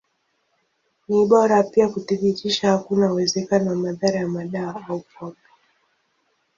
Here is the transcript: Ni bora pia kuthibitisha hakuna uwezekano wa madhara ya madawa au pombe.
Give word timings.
Ni 1.07 1.23
bora 1.27 1.63
pia 1.63 1.87
kuthibitisha 1.89 2.69
hakuna 2.71 3.11
uwezekano 3.13 3.69
wa 3.69 3.75
madhara 3.75 4.19
ya 4.19 4.27
madawa 4.27 4.85
au 4.87 4.99
pombe. 4.99 5.41